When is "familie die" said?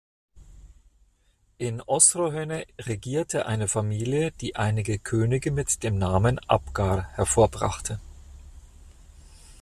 3.67-4.55